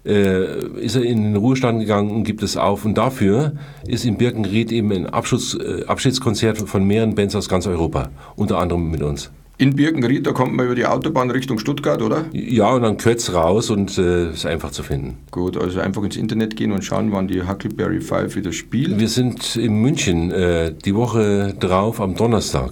[0.05, 2.85] äh, ist er in den Ruhestand gegangen und gibt es auf.
[2.85, 3.55] Und dafür
[3.87, 8.59] ist in Birkenried eben ein Abschluss, äh, Abschiedskonzert von mehreren Bands aus ganz Europa, unter
[8.59, 9.31] anderem mit uns.
[9.57, 12.25] In Birkenried, da kommt man über die Autobahn Richtung Stuttgart, oder?
[12.33, 15.19] Ja, und dann Kötz raus und äh, ist einfach zu finden.
[15.31, 18.99] Gut, also einfach ins Internet gehen und schauen, wann die Huckleberry Five wieder spielt.
[18.99, 22.71] Wir sind in München äh, die Woche drauf am Donnerstag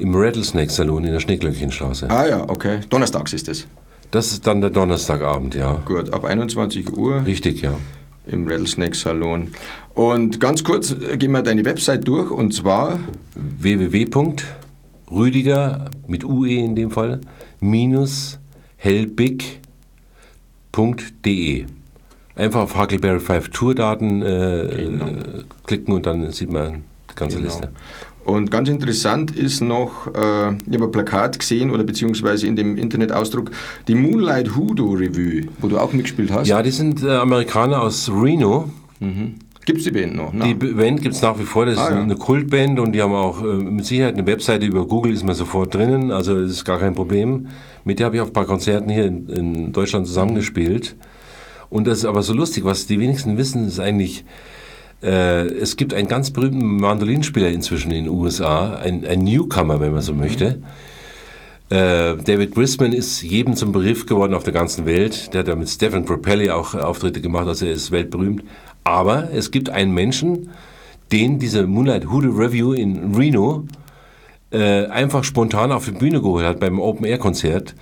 [0.00, 2.08] im Rattlesnake Saloon in der Schneeglöckchenstraße.
[2.10, 2.80] Ah ja, okay.
[2.88, 3.66] Donnerstags ist es.
[4.10, 5.74] Das ist dann der Donnerstagabend, ja.
[5.84, 7.74] Gut, ab 21 Uhr Richtig, ja.
[8.26, 9.52] im Rattlesnake Salon.
[9.94, 12.98] Und ganz kurz äh, gehen wir deine Website durch und zwar
[15.10, 17.20] www.rüdiger mit UE in dem Fall
[17.60, 18.38] minus
[20.72, 21.66] hellbig.de
[22.36, 27.48] Einfach auf Huckleberry 5 Tourdaten äh, äh, klicken und dann sieht man die ganze Genau.
[27.48, 27.68] Liste.
[28.30, 32.76] Und ganz interessant ist noch, äh, ich habe ein Plakat gesehen oder beziehungsweise in dem
[32.76, 33.50] Internetausdruck
[33.88, 36.46] die Moonlight Hoodoo Revue, wo du auch mitgespielt hast.
[36.46, 38.70] Ja, die sind äh, Amerikaner aus Reno.
[39.66, 40.32] Gibt es die Band noch?
[40.32, 42.02] Die Band gibt es nach wie vor, das ah, ist ja.
[42.02, 45.34] eine Kultband und die haben auch äh, mit Sicherheit eine Webseite über Google, ist man
[45.34, 47.48] sofort drinnen, also das ist gar kein Problem.
[47.84, 50.96] Mit der habe ich auf ein paar Konzerten hier in, in Deutschland zusammengespielt.
[51.68, 54.24] Und das ist aber so lustig, was die wenigsten wissen, ist eigentlich,
[55.06, 60.02] es gibt einen ganz berühmten Mandolinspieler inzwischen in den USA, ein, ein Newcomer, wenn man
[60.02, 60.58] so möchte.
[61.70, 65.32] Äh, David Grisman ist jedem zum Begriff geworden auf der ganzen Welt.
[65.32, 68.42] Der hat ja mit Stephen Propelli auch Auftritte gemacht, also er ist weltberühmt.
[68.82, 70.50] Aber es gibt einen Menschen,
[71.12, 73.68] den diese Moonlight Hoodoo Review in Reno
[74.50, 77.76] äh, einfach spontan auf die Bühne geholt hat beim Open-Air-Konzert.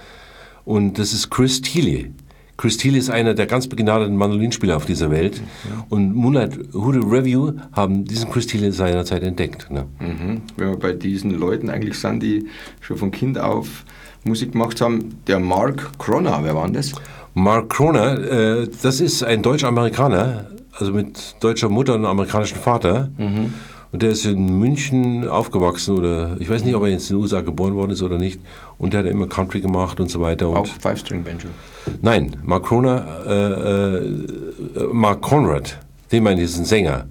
[0.67, 2.11] Und das ist Chris Thiele.
[2.59, 5.41] Chris Thiele ist einer der ganz begnadeten Mandolinspieler auf dieser Welt.
[5.65, 5.87] Ja.
[5.91, 9.71] Und Moonlight Hoodoo Review haben diesen Chris Thiele seinerzeit entdeckt.
[9.71, 9.87] Ne?
[10.01, 10.43] Mhm.
[10.57, 12.49] Wenn wir bei diesen Leuten eigentlich sind, die
[12.81, 13.85] schon von Kind auf
[14.25, 16.93] Musik gemacht haben, der Mark Croner, wer war denn das?
[17.35, 23.09] Mark Croner, äh, das ist ein Deutsch-Amerikaner, also mit deutscher Mutter und amerikanischem Vater.
[23.19, 23.55] Mhm.
[23.91, 27.23] Und der ist in München aufgewachsen oder ich weiß nicht, ob er jetzt in den
[27.23, 28.39] USA geboren worden ist oder nicht.
[28.77, 30.49] Und der hat immer Country gemacht und so weiter.
[30.49, 31.49] Auch Five-String-Banjo?
[32.03, 35.79] Nein, Mark Croner, äh, äh, Mark Conrad,
[36.13, 37.07] den meine ich, ist ein Sänger.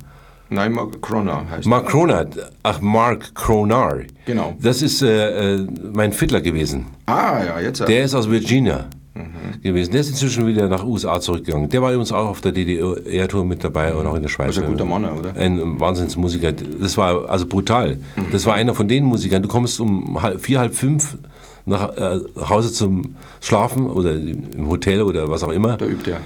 [0.49, 2.25] Nein, Mark Croner heißt Mark Croner,
[2.63, 3.97] ach, Mark Cronar.
[4.25, 4.55] Genau.
[4.61, 6.85] Das ist äh, äh, mein Fiddler gewesen.
[7.07, 7.85] Ah, ja, jetzt.
[7.87, 8.85] Der ist aus Virginia
[9.17, 9.61] mhm.
[9.61, 9.91] gewesen.
[9.91, 11.69] Der ist inzwischen wieder nach USA zurückgegangen.
[11.69, 14.47] Der war übrigens auch auf der DDR-Tour mit dabei und auch in der Schweiz.
[14.47, 15.35] Das ist ein guter Mann, oder?
[15.35, 16.51] Ein Wahnsinnsmusiker.
[16.51, 17.97] Das war also brutal.
[18.15, 18.27] Mhm.
[18.31, 19.41] Das war einer von den Musikern.
[19.41, 21.17] Du kommst um halb, vier, halb fünf
[21.65, 25.77] nach äh, Hause zum Schlafen oder im Hotel oder was auch immer.
[25.77, 26.21] Da übt er.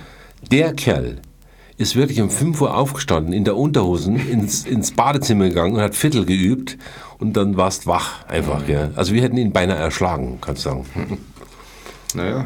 [0.52, 1.18] Der Kerl
[1.78, 5.96] ist wirklich um 5 Uhr aufgestanden, in der Unterhosen, ins, ins Badezimmer gegangen und hat
[5.96, 6.78] Viertel geübt
[7.18, 8.68] und dann warst wach einfach.
[8.68, 8.74] Mhm.
[8.74, 8.90] Ja.
[8.96, 10.86] Also wir hätten ihn beinahe erschlagen, kannst du sagen.
[12.14, 12.46] Naja,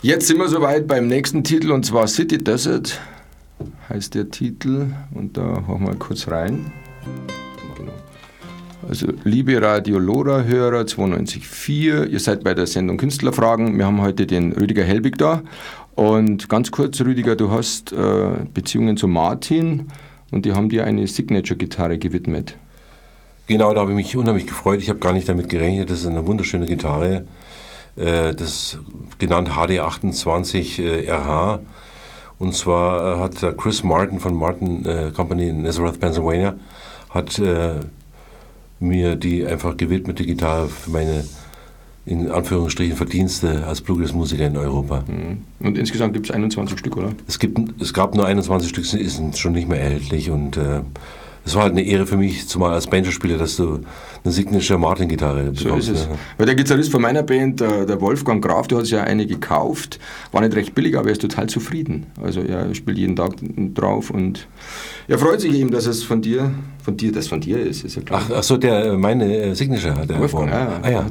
[0.00, 3.00] Jetzt sind wir soweit beim nächsten Titel und zwar City Desert
[3.88, 6.70] heißt der Titel und da hauen wir kurz rein.
[8.88, 13.76] Also liebe Radio Lora Hörer 92.4, ihr seid bei der Sendung Künstlerfragen.
[13.76, 15.42] Wir haben heute den Rüdiger Helbig da
[15.96, 19.88] und ganz kurz Rüdiger, du hast äh, Beziehungen zu Martin
[20.30, 22.56] und die haben dir eine Signature-Gitarre gewidmet.
[23.48, 24.80] Genau, da habe ich mich unheimlich gefreut.
[24.80, 25.90] Ich habe gar nicht damit gerechnet.
[25.90, 27.24] Das ist eine wunderschöne Gitarre.
[27.98, 28.78] Äh, das
[29.18, 31.54] genannt HD28 RH.
[31.54, 31.58] Äh,
[32.38, 36.54] Und zwar äh, hat Chris Martin von Martin Company in Nazareth, Pennsylvania,
[37.10, 37.40] hat
[38.80, 41.24] mir die einfach gewidmete Gitarre für meine
[42.06, 45.04] in Anführungsstrichen Verdienste als Bluegrass-Musiker in Europa.
[45.06, 45.44] Mhm.
[45.66, 47.12] Und insgesamt gibt es 21 Stück, oder?
[47.26, 50.80] Es, gibt, es gab nur 21 Stück, sind schon nicht mehr erhältlich und äh,
[51.48, 53.80] es war halt eine Ehre für mich, zumal als Banjo-Spieler, dass du
[54.22, 55.62] eine Signature Martin-Gitarre bekommst.
[55.62, 56.02] So ist es.
[56.04, 56.10] Ja.
[56.36, 59.98] Weil der Gitarrist von meiner Band, der Wolfgang Graf, der hat sich ja eine gekauft,
[60.30, 62.06] war nicht recht billig, aber er ist total zufrieden.
[62.22, 63.32] Also er spielt jeden Tag
[63.74, 64.46] drauf und
[65.08, 66.50] er freut sich eben, dass es von dir,
[66.82, 68.22] von dir, das von dir ist, ist ja klar.
[68.24, 70.20] Ach, ach so, der äh, meine äh, Signature hat er.
[70.20, 71.06] Wolfgang, ja, ah, ja.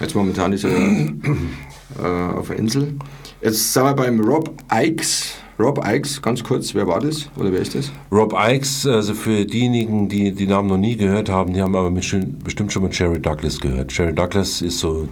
[0.00, 2.94] Jetzt momentan ist er äh, auf der Insel.
[3.42, 7.60] Jetzt sind wir beim Rob Ikes Rob Ikes, ganz kurz, wer war das oder wer
[7.60, 7.92] ist das?
[8.10, 11.92] Rob Ikes, also für diejenigen, die die Namen noch nie gehört haben, die haben aber
[11.92, 13.96] bestimmt schon mal Jerry Douglas gehört.
[13.96, 15.06] Jerry Douglas ist so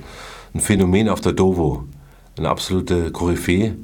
[0.52, 1.84] ein Phänomen auf der Dovo,
[2.36, 3.76] eine absolute Koryphäe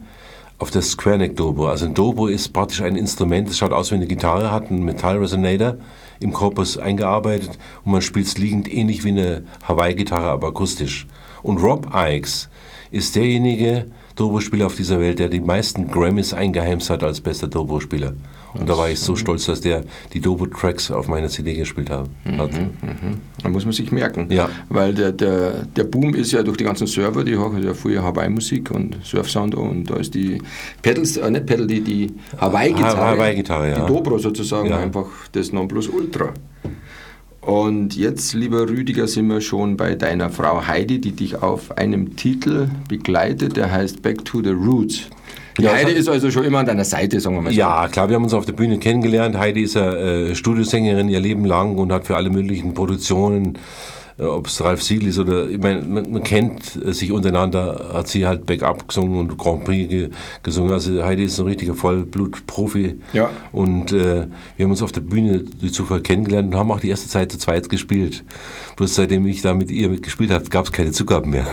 [0.58, 1.68] auf der Square Neck Dobro.
[1.68, 4.84] Also ein Dobro ist praktisch ein Instrument, das schaut aus wie eine Gitarre, hat einen
[4.84, 5.76] Metallresonator
[6.18, 11.06] im Korpus eingearbeitet und man spielt es liegend ähnlich wie eine Hawaii-Gitarre, aber akustisch.
[11.44, 12.48] Und Rob Ikes
[12.90, 13.86] ist derjenige,
[14.18, 18.14] Turbo-Spieler auf dieser Welt, der die meisten Grammys eingeheimst hat als bester Turbo-Spieler.
[18.54, 22.08] Und da war ich so stolz, dass der die Turbo-Tracks auf meiner CD gespielt hat.
[22.24, 23.20] Mhm, mhm.
[23.40, 24.26] Da muss man sich merken.
[24.30, 24.48] Ja.
[24.70, 28.02] Weil der, der, der Boom ist ja durch die ganzen Server, die haben ja früher
[28.02, 30.42] Hawaii-Musik und Surf-Sound und da ist die
[30.82, 33.80] Pedals, äh, nicht Pedal, die, die Hawaii-Gitarre, Hawaii ja.
[33.80, 34.78] die Dobro sozusagen, ja.
[34.78, 36.32] einfach das Nonplusultra.
[37.40, 42.16] Und jetzt, lieber Rüdiger, sind wir schon bei deiner Frau Heidi, die dich auf einem
[42.16, 45.08] Titel begleitet, der heißt Back to the Roots.
[45.56, 47.58] Die ja, Heidi ist also schon immer an deiner Seite, sagen wir mal so.
[47.58, 49.36] Ja, klar, wir haben uns auf der Bühne kennengelernt.
[49.36, 53.58] Heidi ist ja äh, Studiosängerin ihr Leben lang und hat für alle möglichen Produktionen
[54.18, 58.26] ob es Ralf Siegel ist oder, ich meine, man, man, kennt sich untereinander, hat sie
[58.26, 60.10] halt Backup gesungen und Grand Prix ge,
[60.42, 60.72] gesungen.
[60.72, 62.96] Also Heidi ist ein richtiger Vollblut-Profi.
[63.12, 63.30] Ja.
[63.52, 64.26] Und äh,
[64.56, 67.30] wir haben uns auf der Bühne durch Zufall kennengelernt und haben auch die erste Zeit
[67.30, 68.24] zu zweit gespielt.
[68.76, 71.46] Bloß seitdem ich da mit ihr gespielt habe, gab es keine Zugaben mehr.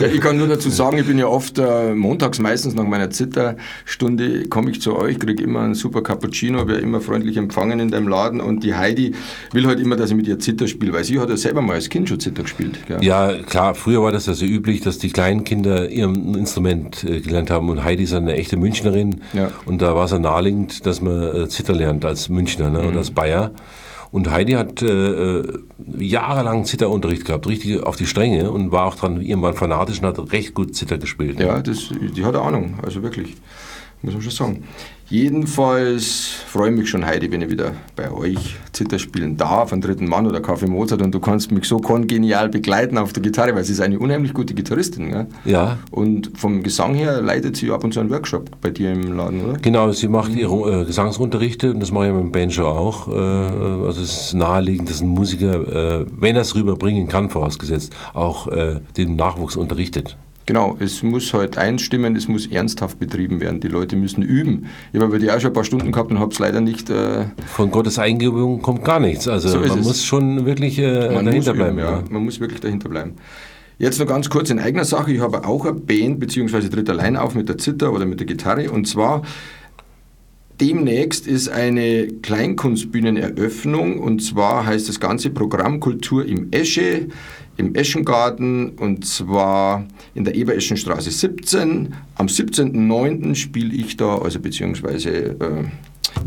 [0.00, 3.10] ja, ich kann nur dazu sagen, ich bin ja oft äh, montags meistens nach meiner
[3.10, 7.90] Zitterstunde komme ich zu euch, kriege immer einen super Cappuccino, werde immer freundlich empfangen in
[7.90, 9.14] deinem Laden und die Heidi
[9.52, 10.92] will halt immer, dass ich mit ihr zitter Zitterspiel?
[10.92, 12.78] Weil sie hat ja selber mal als Kind schon Zitter gespielt.
[12.86, 13.02] Gell?
[13.04, 17.20] Ja, klar, früher war das ja so üblich, dass die kleinen Kinder ihr Instrument äh,
[17.20, 19.50] gelernt haben und Heidi ist eine echte Münchnerin ja.
[19.66, 22.88] und da war es ja naheliegend, dass man äh, Zitter lernt als Münchner ne, mhm.
[22.88, 23.52] und als Bayer.
[24.12, 25.58] Und Heidi hat äh, äh,
[25.98, 30.32] jahrelang Zitterunterricht gehabt, richtig auf die Stränge und war auch dran irgendwann fanatisch und hat
[30.32, 31.38] recht gut Zitter gespielt.
[31.40, 33.34] Ja, das, die hat Ahnung, also wirklich,
[34.02, 34.64] muss man schon sagen.
[35.08, 39.80] Jedenfalls freue ich mich schon heute, wenn ich wieder bei euch Zitter spielen darf, einen
[39.80, 43.54] dritten Mann oder Kaffee Mozart und du kannst mich so kongenial begleiten auf der Gitarre,
[43.54, 45.10] weil sie ist eine unheimlich gute Gitarristin.
[45.10, 45.26] Gell?
[45.44, 45.78] Ja.
[45.92, 49.44] Und vom Gesang her leitet sie ab und zu einen Workshop bei dir im Laden,
[49.44, 49.58] oder?
[49.58, 53.06] Genau, sie macht ihre äh, Gesangsunterrichte und das mache ich mit dem Banjo auch.
[53.06, 57.94] Äh, also es ist naheliegend, dass ein Musiker, äh, wenn er es rüberbringen kann, vorausgesetzt,
[58.12, 60.16] auch äh, den Nachwuchs unterrichtet.
[60.46, 63.58] Genau, es muss halt einstimmen, es muss ernsthaft betrieben werden.
[63.58, 64.66] Die Leute müssen üben.
[64.92, 66.88] Ich habe bei dir auch schon ein paar Stunden gehabt und habe es leider nicht.
[66.88, 69.26] Äh Von Gottes Eingebung kommt gar nichts.
[69.26, 69.84] Also so man es.
[69.84, 71.78] muss schon wirklich äh, man dahinter üben, bleiben.
[71.78, 71.90] Ja.
[71.96, 72.04] ja.
[72.08, 73.16] Man muss wirklich dahinter bleiben.
[73.78, 75.12] Jetzt noch ganz kurz in eigener Sache.
[75.12, 78.26] Ich habe auch eine Band, beziehungsweise tritt allein auf mit der Zither oder mit der
[78.26, 78.70] Gitarre.
[78.70, 79.22] Und zwar
[80.60, 83.98] demnächst ist eine Kleinkunstbühneneröffnung.
[83.98, 87.08] Und zwar heißt das ganze Programm Kultur im Esche
[87.56, 91.94] im Eschengarten und zwar in der Ebereschenstraße 17.
[92.16, 93.34] Am 17.09.
[93.34, 95.64] spiele ich da, also beziehungsweise äh,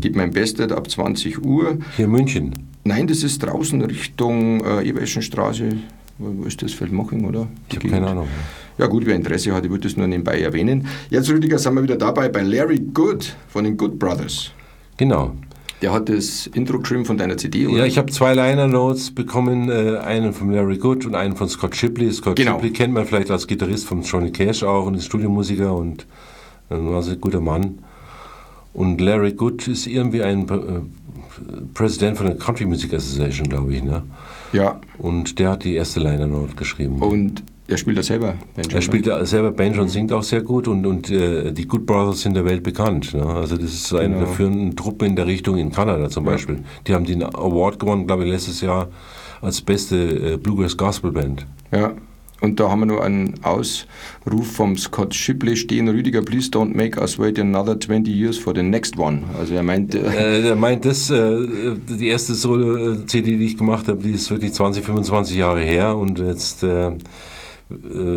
[0.00, 1.78] gebe mein Bestes ab 20 Uhr.
[1.96, 2.68] Hier in München?
[2.84, 5.68] Nein, das ist draußen Richtung äh, Ebereschenstraße.
[6.18, 6.72] Wo ist das?
[6.72, 7.48] Feldmoching, oder?
[7.70, 8.28] Die ich habe keine Ahnung.
[8.80, 10.86] Ja gut, wer Interesse hat, ich würde das nur nebenbei erwähnen.
[11.10, 14.52] Jetzt, Rüdiger, sind wir wieder dabei bei Larry Good von den Good Brothers.
[14.96, 15.34] Genau.
[15.82, 17.80] Der hat das Intro geschrieben von deiner CD, oder?
[17.80, 21.50] Ja, ich habe zwei Liner Notes bekommen, äh, einen von Larry Good und einen von
[21.50, 22.10] Scott Shipley.
[22.10, 22.54] Scott genau.
[22.54, 26.06] Shipley kennt man vielleicht als Gitarrist von Johnny Cash auch und ist Studiomusiker und
[26.70, 27.80] ein war ein guter Mann.
[28.72, 33.82] Und Larry Good ist irgendwie ein äh, Präsident von der Country Music Association, glaube ich,
[33.82, 34.04] ne?
[34.54, 34.80] Ja.
[34.96, 37.02] Und der hat die erste Liner Note geschrieben.
[37.02, 38.76] Und er spielt ja selber Banjo.
[38.76, 41.86] Er spielt ja selber Banjo und singt auch sehr gut und, und äh, die Good
[41.86, 43.14] Brothers sind der Welt bekannt.
[43.14, 43.24] Ne?
[43.24, 44.18] Also das ist eine genau.
[44.20, 46.56] der führenden Truppen in der Richtung in Kanada zum Beispiel.
[46.56, 46.62] Ja.
[46.86, 48.88] Die haben den Award gewonnen, glaube ich, letztes Jahr
[49.40, 49.96] als beste
[50.32, 51.46] äh, Bluegrass Gospel Band.
[51.72, 51.92] Ja.
[52.40, 56.98] Und da haben wir noch einen Ausruf vom Scott Shipley stehen, Rüdiger, please don't make
[56.98, 59.24] us wait another 20 years for the next one.
[59.38, 59.94] Also er meint...
[59.94, 61.36] Äh, er meint das, äh,
[61.86, 66.18] die erste Solo-CD, die ich gemacht habe, die ist wirklich 20, 25 Jahre her und
[66.18, 66.62] jetzt...
[66.62, 66.92] Äh, äh,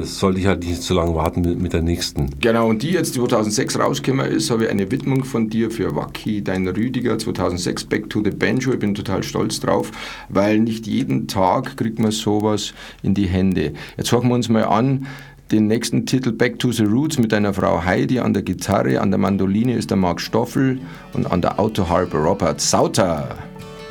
[0.01, 2.29] sollte ich halt nicht zu lange warten mit, der nächsten.
[2.39, 6.43] Genau, und die jetzt 2006 rausgekommen ist, habe ich eine Widmung von dir für Wacky,
[6.43, 8.73] dein Rüdiger 2006, Back to the Banjo.
[8.73, 9.91] Ich bin total stolz drauf,
[10.29, 13.73] weil nicht jeden Tag kriegt man sowas in die Hände.
[13.97, 15.05] Jetzt schauen wir uns mal an,
[15.51, 19.11] den nächsten Titel Back to the Roots mit deiner Frau Heidi an der Gitarre, an
[19.11, 20.79] der Mandoline ist der Mark Stoffel
[21.13, 23.37] und an der Autoharpe Robert Sauter.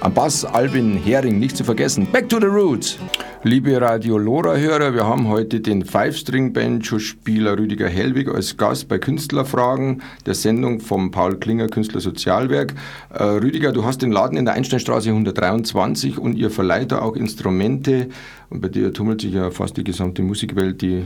[0.03, 2.09] Am Bass Albin Hering, nicht zu vergessen.
[2.11, 2.99] Back to the Roots!
[3.45, 10.35] Liebe Radio Lora-Hörer, wir haben heute den Five-String-Banjo-Spieler Rüdiger Hellwig als Gast bei Künstlerfragen der
[10.35, 12.75] Sendung vom Paul Klinger Künstler Sozialwerk.
[13.11, 17.15] Äh, Rüdiger, du hast den Laden in der Einsteinstraße 123 und ihr verleiht da auch
[17.15, 18.09] Instrumente
[18.51, 21.05] und bei dir tummelt sich ja fast die gesamte Musikwelt, die,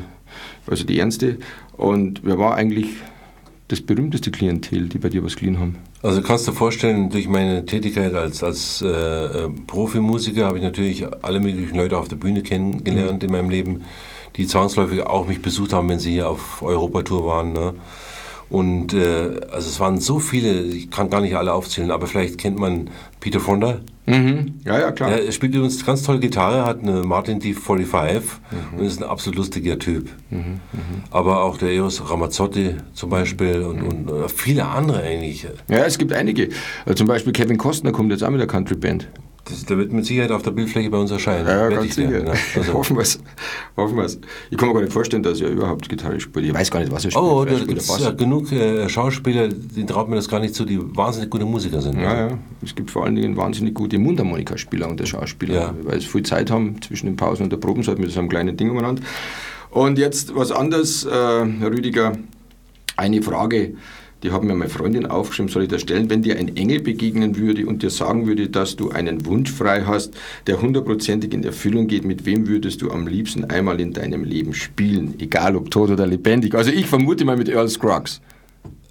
[0.66, 1.36] also die ernste.
[1.76, 2.96] Und wer war eigentlich
[3.68, 5.76] das berühmteste Klientel, die bei dir was geliehen haben?
[6.02, 10.62] Also kannst du dir vorstellen, durch meine Tätigkeit als, als äh, äh, Profimusiker habe ich
[10.62, 13.28] natürlich alle möglichen Leute auf der Bühne kennengelernt mhm.
[13.28, 13.84] in meinem Leben,
[14.36, 17.52] die zwangsläufig auch mich besucht haben, wenn sie hier auf Europatour waren.
[17.52, 17.74] Ne?
[18.48, 22.38] Und äh, also es waren so viele, ich kann gar nicht alle aufzählen, aber vielleicht
[22.38, 23.80] kennt man Peter Fonda.
[24.06, 24.60] Mhm.
[24.64, 25.10] Ja, ja, klar.
[25.10, 28.78] Er spielt übrigens ganz toll Gitarre, hat eine Martin D45 mhm.
[28.78, 30.10] und ist ein absolut lustiger Typ.
[30.30, 30.38] Mhm.
[30.38, 30.60] mhm.
[31.10, 35.46] Aber auch der Eros Ramazzotti zum Beispiel und, und, äh, viele andere eigentlich.
[35.68, 36.50] Ja, es gibt einige.
[36.84, 39.08] Äh, zum Beispiel Kevin Costner kommt jetzt auch mit der Country Band.
[39.48, 41.46] Das, der wird mit Sicherheit auf der Bildfläche bei uns erscheinen.
[41.46, 42.26] Ja, ganz sicher.
[42.26, 42.32] Ja.
[42.56, 42.72] Also.
[42.74, 43.20] Hoffen wir es.
[43.76, 44.18] Hoffen wir's.
[44.50, 46.46] Ich kann mir gar nicht vorstellen, dass er überhaupt Gitarre spielt.
[46.46, 47.24] Ich weiß gar nicht, was er spielt.
[47.24, 50.64] Oh, da gibt es ja genug äh, Schauspieler, denen traut mir das gar nicht zu,
[50.64, 52.00] die wahnsinnig gute Musiker sind.
[52.00, 52.38] Ja, ja.
[52.62, 55.74] Es gibt vor allen Dingen wahnsinnig gute Mundharmonikaspieler und Schauspieler, ja.
[55.82, 58.56] weil sie viel Zeit haben zwischen den Pausen und der Probenzeit mit so einem kleinen
[58.56, 59.02] Ding umeinander.
[59.70, 62.18] Und jetzt was anderes, äh, Herr Rüdiger,
[62.96, 63.74] eine Frage
[64.22, 67.36] die haben mir meine Freundin aufgeschrieben, soll ich da stellen, wenn dir ein Engel begegnen
[67.36, 70.14] würde und dir sagen würde, dass du einen Wunsch frei hast,
[70.46, 74.54] der hundertprozentig in Erfüllung geht, mit wem würdest du am liebsten einmal in deinem Leben
[74.54, 76.54] spielen, egal ob tot oder lebendig?
[76.54, 78.20] Also ich vermute mal mit Earl Scruggs.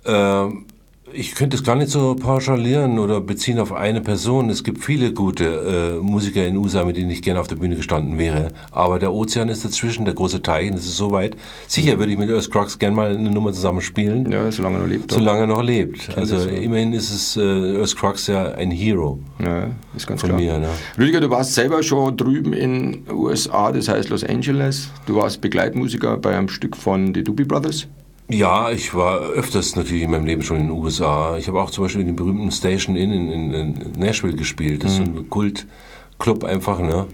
[0.05, 0.65] Ähm,
[1.13, 4.49] Ich könnte es gar nicht so pauschalieren oder beziehen auf eine Person.
[4.49, 7.75] Es gibt viele gute äh, Musiker in USA, mit denen ich gerne auf der Bühne
[7.75, 8.49] gestanden wäre.
[8.71, 11.37] Aber der Ozean ist dazwischen, der große Teich, das ist so weit.
[11.67, 14.31] Sicher würde ich mit Earth Crux gerne mal eine Nummer zusammen spielen.
[14.31, 15.11] Ja, solange er noch lebt.
[15.11, 16.17] Solange er noch lebt.
[16.17, 19.19] Also immerhin ist es äh, Earth Crux ja ein Hero.
[19.43, 20.41] Ja, ist ganz Von klar.
[20.41, 20.69] mir, ne?
[20.97, 24.89] Rüdiger, du warst selber schon drüben in USA, das heißt Los Angeles.
[25.05, 27.87] Du warst Begleitmusiker bei einem Stück von The Doobie Brothers.
[28.27, 31.37] Ja, ich war öfters natürlich in meinem Leben schon in den USA.
[31.37, 34.83] Ich habe auch zum Beispiel in dem berühmten Station Inn in, in, in Nashville gespielt.
[34.83, 36.79] Das ist so ein Kultclub einfach.
[36.79, 37.05] Ne?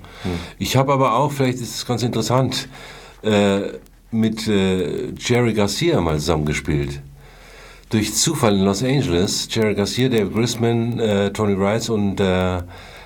[0.58, 2.70] Ich habe aber auch, vielleicht ist es ganz interessant,
[3.24, 3.62] äh,
[4.10, 7.02] mit äh, Jerry Garcia mal zusammengespielt.
[7.90, 12.62] Durch Zufall in Los Angeles, Jerry Garcia, Dave Grisman, äh, Tony Rice und äh,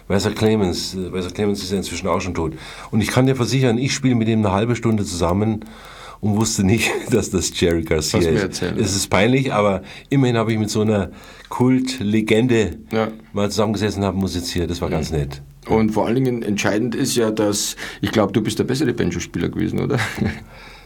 [0.07, 0.93] Weiser Clemens.
[0.93, 2.53] Äh, Weiser Clemens ist ja inzwischen auch schon tot.
[2.91, 5.65] Und ich kann dir versichern, ich spiele mit ihm eine halbe Stunde zusammen
[6.21, 8.41] und wusste nicht, dass das Jerry Garcia ist.
[8.41, 11.11] erzählt, Es ist peinlich, aber immerhin habe ich mit so einer
[11.49, 13.09] Kultlegende Ja.
[13.33, 14.69] mal zusammengesessen und habe musiziert.
[14.69, 15.41] Das war ganz nett.
[15.67, 19.49] Und vor allen Dingen entscheidend ist ja, dass, ich glaube, du bist der bessere Banjo-Spieler
[19.49, 19.97] gewesen, oder?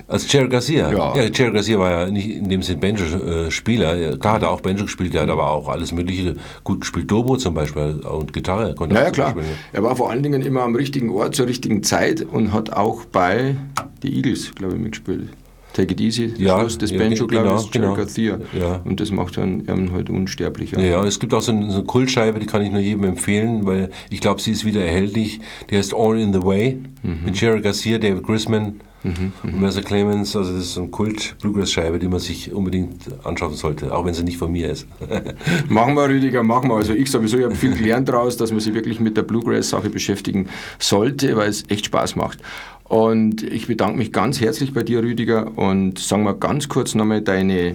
[0.10, 0.92] Als Jerry Garcia?
[0.92, 1.14] Ja.
[1.16, 3.96] Jerry Garcia war ja nicht in dem Sinn Banjo-Spieler.
[3.96, 7.10] Ja, Klar hat er auch Banjo gespielt, der hat aber auch alles Mögliche gut gespielt.
[7.12, 8.74] Dobro zum Beispiel und Gitarre.
[8.76, 9.30] Konnte Ja, er ja, auch klar.
[9.32, 9.46] spielen.
[9.72, 13.06] Er war vor allen Dingen immer am richtigen Ort zur richtigen Zeit und hat auch
[13.06, 13.56] bei
[14.04, 15.30] die Eagles, glaube ich, mitgespielt.
[15.74, 17.96] Take it easy, das Ja, Schluss des ja, Banjo, glaube genau, ich, ist Jerry genau.
[17.98, 18.40] Garcia.
[18.60, 18.82] Ja.
[18.86, 20.80] Und das macht dann ihn halt unsterblicher.
[20.82, 23.68] Ja, es gibt auch so eine, so eine Kultscheibe, die kann ich nur jedem empfehlen,
[23.68, 25.40] weil ich glaube, sie ist wieder erhältlich.
[25.70, 26.80] Die heißt All in the Way
[27.24, 30.36] mit Jerry Garcia, David Grisman und Mercer Clemens.
[30.36, 34.24] Also das ist so eine Kult-Bluegrass-Scheibe, die man sich unbedingt anschaffen sollte, auch wenn sie
[34.24, 34.88] nicht von mir ist.
[35.70, 36.76] Machen wir, Rüdiger, machen wir.
[36.76, 39.90] Also ich sowieso, ich habe viel gelernt daraus, dass man sich wirklich mit der Bluegrass-Sache
[39.90, 40.48] beschäftigen
[40.80, 42.40] sollte, weil es echt Spaß macht.
[42.84, 47.22] Und ich bedanke mich ganz herzlich bei dir, Rüdiger, und sagen wir ganz kurz nochmal
[47.22, 47.74] deine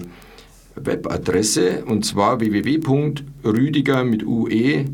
[0.75, 4.85] Webadresse, und zwar www.rüdiger mit UE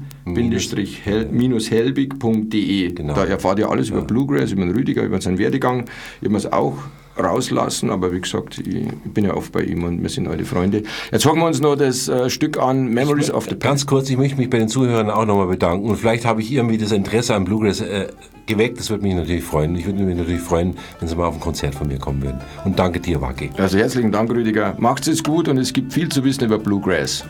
[1.70, 2.92] helbig.de.
[2.94, 3.14] Genau.
[3.14, 5.86] Da erfahrt ihr alles über Bluegrass, über den Rüdiger, über seinen Werdegang.
[6.22, 6.78] Ich habe es auch
[7.18, 10.84] rauslassen, aber wie gesagt, ich bin ja oft bei ihm und wir sind alte Freunde.
[11.12, 13.62] Jetzt hören wir uns noch das äh, Stück an, Memories of the Past.
[13.62, 16.52] Ganz kurz, ich möchte mich bei den Zuhörern auch nochmal bedanken und vielleicht habe ich
[16.52, 18.08] irgendwie das Interesse am Bluegrass äh,
[18.46, 18.80] geweckt.
[18.80, 19.76] Das würde mich natürlich freuen.
[19.76, 22.40] Ich würde mich natürlich freuen, wenn Sie mal auf ein Konzert von mir kommen würden.
[22.66, 23.52] Und danke dir, Waki.
[23.58, 24.76] Also herzlichen Dank, Rüdiger.
[24.78, 27.26] Macht's es gut und es gibt viel zu wissen über Bluegrass.